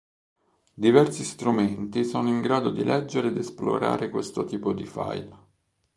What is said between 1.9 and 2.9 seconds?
sono in grado di